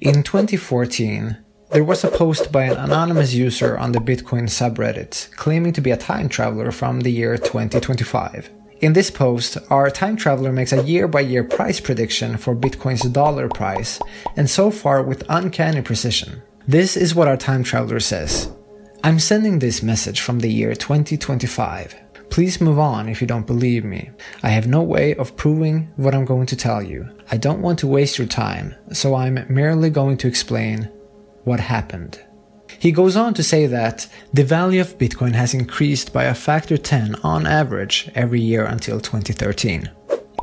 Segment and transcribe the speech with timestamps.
[0.00, 1.38] In 2014,
[1.72, 5.90] there was a post by an anonymous user on the Bitcoin subreddit claiming to be
[5.90, 8.48] a time traveler from the year 2025.
[8.80, 13.02] In this post, our time traveler makes a year by year price prediction for Bitcoin's
[13.10, 13.98] dollar price,
[14.36, 16.42] and so far with uncanny precision.
[16.68, 18.52] This is what our time traveler says
[19.02, 21.96] I'm sending this message from the year 2025.
[22.38, 24.12] Please move on if you don't believe me.
[24.44, 27.10] I have no way of proving what I'm going to tell you.
[27.32, 30.88] I don't want to waste your time, so I'm merely going to explain
[31.42, 32.20] what happened.
[32.78, 36.76] He goes on to say that the value of Bitcoin has increased by a factor
[36.76, 39.90] 10 on average every year until 2013.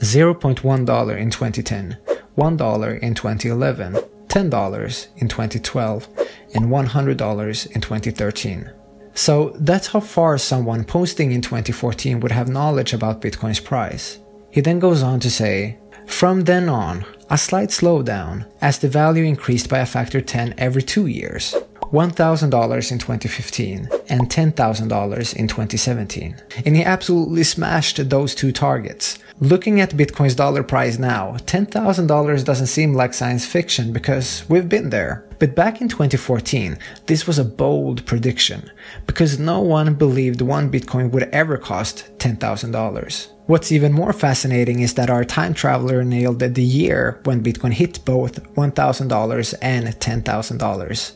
[0.00, 1.98] $0.1 in 2010,
[2.36, 3.92] $1 in 2011,
[4.26, 6.08] $10 in 2012,
[6.52, 8.70] and $100 in 2013.
[9.16, 14.20] So that's how far someone posting in 2014 would have knowledge about Bitcoin's price.
[14.50, 19.24] He then goes on to say, from then on, a slight slowdown as the value
[19.24, 21.56] increased by a factor 10 every two years.
[21.92, 26.36] $1,000 in 2015 and $10,000 in 2017.
[26.64, 29.18] And he absolutely smashed those two targets.
[29.40, 34.90] Looking at Bitcoin's dollar price now, $10,000 doesn't seem like science fiction because we've been
[34.90, 35.24] there.
[35.38, 38.70] But back in 2014, this was a bold prediction
[39.06, 43.28] because no one believed one Bitcoin would ever cost $10,000.
[43.46, 48.04] What's even more fascinating is that our time traveler nailed the year when Bitcoin hit
[48.04, 51.12] both $1,000 and $10,000.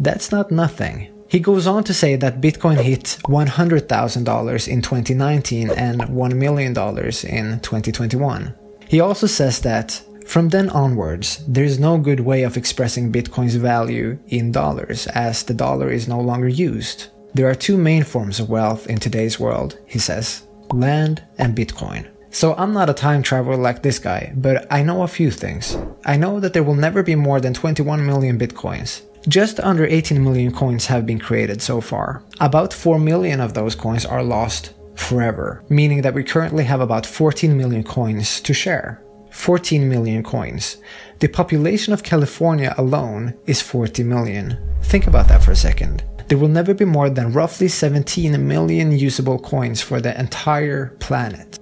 [0.00, 1.10] That's not nothing.
[1.28, 7.60] He goes on to say that Bitcoin hit $100,000 in 2019 and $1 million in
[7.60, 8.54] 2021.
[8.88, 10.00] He also says that
[10.34, 15.44] from then onwards, there is no good way of expressing Bitcoin's value in dollars as
[15.44, 17.06] the dollar is no longer used.
[17.34, 22.08] There are two main forms of wealth in today's world, he says land, and Bitcoin.
[22.30, 25.76] So I'm not a time traveler like this guy, but I know a few things.
[26.04, 29.02] I know that there will never be more than 21 million Bitcoins.
[29.28, 32.24] Just under 18 million coins have been created so far.
[32.40, 37.06] About 4 million of those coins are lost forever, meaning that we currently have about
[37.06, 39.00] 14 million coins to share.
[39.34, 40.78] 14 million coins.
[41.18, 44.58] The population of California alone is 40 million.
[44.82, 48.92] Think about that for a second there will never be more than roughly 17 million
[48.92, 51.58] usable coins for the entire planet.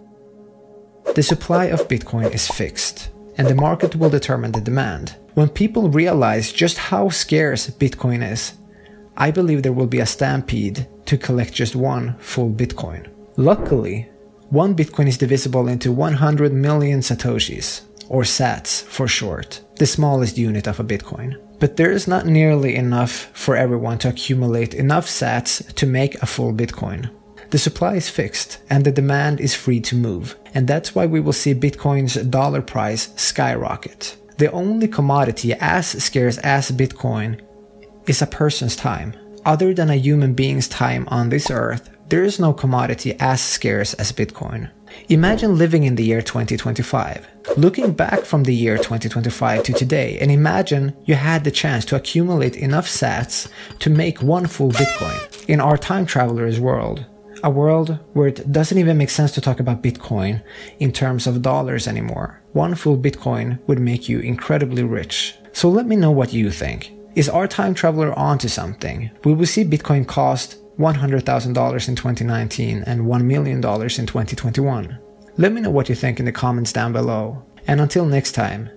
[1.15, 5.17] The supply of Bitcoin is fixed, and the market will determine the demand.
[5.35, 8.53] When people realize just how scarce Bitcoin is,
[9.17, 13.09] I believe there will be a stampede to collect just one full Bitcoin.
[13.37, 14.09] Luckily,
[14.53, 20.69] one Bitcoin is divisible into 100 million Satoshis, or sats for short, the smallest unit
[20.69, 25.65] of a Bitcoin but there is not nearly enough for everyone to accumulate enough sats
[25.75, 27.09] to make a full Bitcoin.
[27.51, 31.21] The supply is fixed and the demand is free to move, and that's why we
[31.21, 34.17] will see Bitcoin's dollar price skyrocket.
[34.39, 37.41] The only commodity as scarce as Bitcoin
[38.09, 39.15] is a person's time.
[39.45, 43.95] Other than a human being's time on this earth, there is no commodity as scarce
[43.95, 44.71] as Bitcoin.
[45.09, 50.31] Imagine living in the year 2025, looking back from the year 2025 to today, and
[50.31, 55.49] imagine you had the chance to accumulate enough sats to make one full Bitcoin.
[55.49, 57.07] In our time traveler's world,
[57.43, 60.43] a world where it doesn't even make sense to talk about Bitcoin
[60.81, 62.43] in terms of dollars anymore.
[62.53, 65.35] One full Bitcoin would make you incredibly rich.
[65.55, 66.93] So let me know what you think.
[67.15, 69.11] Is our time traveler onto something?
[69.25, 74.99] Will we see Bitcoin cost $100,000 in 2019 and $1 million in 2021.
[75.37, 77.45] Let me know what you think in the comments down below.
[77.67, 78.71] And until next time,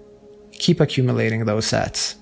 [0.51, 2.15] keep accumulating those sats.